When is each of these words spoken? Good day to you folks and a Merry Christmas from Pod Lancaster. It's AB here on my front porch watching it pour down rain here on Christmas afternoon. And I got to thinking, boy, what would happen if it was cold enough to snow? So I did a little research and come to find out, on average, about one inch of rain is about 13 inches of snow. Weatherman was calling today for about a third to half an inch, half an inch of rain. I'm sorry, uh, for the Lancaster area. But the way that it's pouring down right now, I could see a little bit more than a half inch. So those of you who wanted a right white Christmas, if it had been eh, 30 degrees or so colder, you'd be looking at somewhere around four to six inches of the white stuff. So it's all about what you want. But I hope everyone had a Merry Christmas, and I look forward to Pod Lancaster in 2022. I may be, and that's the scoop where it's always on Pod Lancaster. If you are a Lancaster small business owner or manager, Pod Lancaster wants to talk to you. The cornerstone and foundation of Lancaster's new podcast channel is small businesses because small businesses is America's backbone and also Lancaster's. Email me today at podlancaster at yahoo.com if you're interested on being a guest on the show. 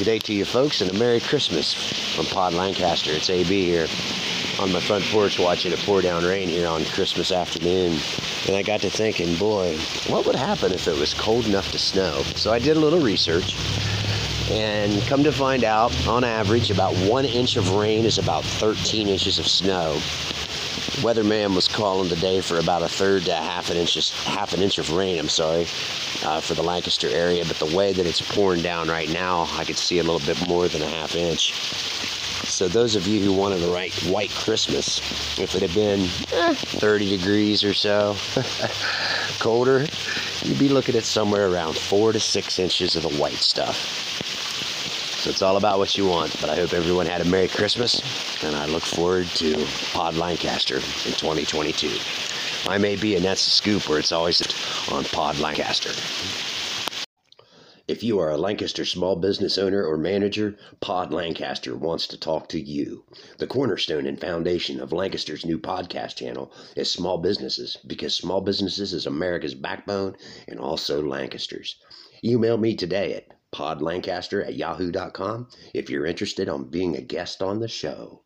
Good 0.00 0.06
day 0.06 0.18
to 0.20 0.32
you 0.32 0.46
folks 0.46 0.80
and 0.80 0.90
a 0.90 0.94
Merry 0.94 1.20
Christmas 1.20 1.74
from 2.14 2.24
Pod 2.24 2.54
Lancaster. 2.54 3.10
It's 3.12 3.28
AB 3.28 3.66
here 3.66 3.86
on 4.58 4.72
my 4.72 4.80
front 4.80 5.04
porch 5.04 5.38
watching 5.38 5.72
it 5.72 5.78
pour 5.80 6.00
down 6.00 6.24
rain 6.24 6.48
here 6.48 6.66
on 6.66 6.86
Christmas 6.86 7.30
afternoon. 7.30 7.98
And 8.46 8.56
I 8.56 8.62
got 8.62 8.80
to 8.80 8.88
thinking, 8.88 9.36
boy, 9.36 9.76
what 10.06 10.24
would 10.24 10.36
happen 10.36 10.72
if 10.72 10.88
it 10.88 10.98
was 10.98 11.12
cold 11.12 11.44
enough 11.44 11.70
to 11.72 11.78
snow? 11.78 12.22
So 12.34 12.50
I 12.50 12.58
did 12.58 12.78
a 12.78 12.80
little 12.80 13.00
research 13.00 13.54
and 14.50 15.02
come 15.02 15.22
to 15.22 15.32
find 15.32 15.64
out, 15.64 15.94
on 16.08 16.24
average, 16.24 16.70
about 16.70 16.94
one 17.00 17.26
inch 17.26 17.58
of 17.58 17.70
rain 17.74 18.06
is 18.06 18.16
about 18.16 18.42
13 18.42 19.06
inches 19.06 19.38
of 19.38 19.46
snow. 19.46 20.00
Weatherman 21.02 21.54
was 21.54 21.68
calling 21.68 22.08
today 22.08 22.40
for 22.40 22.58
about 22.58 22.82
a 22.82 22.88
third 22.88 23.24
to 23.24 23.34
half 23.34 23.70
an 23.70 23.76
inch, 23.76 24.10
half 24.24 24.54
an 24.54 24.62
inch 24.62 24.78
of 24.78 24.90
rain. 24.92 25.18
I'm 25.18 25.28
sorry, 25.28 25.62
uh, 26.24 26.40
for 26.40 26.54
the 26.54 26.62
Lancaster 26.62 27.08
area. 27.08 27.44
But 27.44 27.56
the 27.58 27.76
way 27.76 27.92
that 27.92 28.06
it's 28.06 28.20
pouring 28.20 28.62
down 28.62 28.88
right 28.88 29.10
now, 29.10 29.46
I 29.52 29.64
could 29.64 29.78
see 29.78 29.98
a 29.98 30.02
little 30.02 30.20
bit 30.20 30.48
more 30.48 30.68
than 30.68 30.82
a 30.82 30.88
half 30.88 31.14
inch. 31.14 31.52
So 32.50 32.68
those 32.68 32.96
of 32.96 33.06
you 33.06 33.20
who 33.20 33.32
wanted 33.32 33.62
a 33.62 33.68
right 33.68 33.92
white 34.04 34.30
Christmas, 34.30 34.98
if 35.38 35.54
it 35.54 35.62
had 35.62 35.74
been 35.74 36.00
eh, 36.32 36.54
30 36.54 37.16
degrees 37.16 37.62
or 37.62 37.72
so 37.74 38.16
colder, 39.38 39.86
you'd 40.42 40.58
be 40.58 40.68
looking 40.68 40.96
at 40.96 41.04
somewhere 41.04 41.48
around 41.48 41.76
four 41.76 42.12
to 42.12 42.20
six 42.20 42.58
inches 42.58 42.96
of 42.96 43.02
the 43.02 43.16
white 43.16 43.34
stuff. 43.34 44.39
So 45.20 45.28
it's 45.28 45.42
all 45.42 45.58
about 45.58 45.76
what 45.76 45.98
you 45.98 46.08
want. 46.08 46.34
But 46.40 46.48
I 46.48 46.56
hope 46.56 46.72
everyone 46.72 47.04
had 47.04 47.20
a 47.20 47.26
Merry 47.26 47.46
Christmas, 47.46 48.42
and 48.42 48.56
I 48.56 48.64
look 48.64 48.82
forward 48.82 49.26
to 49.26 49.66
Pod 49.92 50.16
Lancaster 50.16 50.76
in 50.76 51.12
2022. 51.12 51.90
I 52.66 52.78
may 52.78 52.96
be, 52.96 53.16
and 53.16 53.22
that's 53.22 53.44
the 53.44 53.50
scoop 53.50 53.86
where 53.86 53.98
it's 53.98 54.12
always 54.12 54.40
on 54.90 55.04
Pod 55.04 55.38
Lancaster. 55.38 55.90
If 57.86 58.02
you 58.02 58.18
are 58.18 58.30
a 58.30 58.38
Lancaster 58.38 58.86
small 58.86 59.14
business 59.14 59.58
owner 59.58 59.84
or 59.84 59.98
manager, 59.98 60.56
Pod 60.80 61.12
Lancaster 61.12 61.76
wants 61.76 62.06
to 62.06 62.16
talk 62.16 62.48
to 62.48 62.58
you. 62.58 63.04
The 63.36 63.46
cornerstone 63.46 64.06
and 64.06 64.18
foundation 64.18 64.80
of 64.80 64.90
Lancaster's 64.90 65.44
new 65.44 65.58
podcast 65.58 66.16
channel 66.16 66.50
is 66.76 66.90
small 66.90 67.18
businesses 67.18 67.76
because 67.86 68.14
small 68.14 68.40
businesses 68.40 68.94
is 68.94 69.04
America's 69.04 69.54
backbone 69.54 70.16
and 70.48 70.58
also 70.58 71.02
Lancaster's. 71.02 71.76
Email 72.24 72.56
me 72.56 72.74
today 72.74 73.12
at 73.12 73.26
podlancaster 73.54 74.46
at 74.46 74.54
yahoo.com 74.54 75.48
if 75.74 75.90
you're 75.90 76.06
interested 76.06 76.48
on 76.48 76.70
being 76.70 76.96
a 76.96 77.00
guest 77.00 77.42
on 77.42 77.60
the 77.60 77.68
show. 77.68 78.22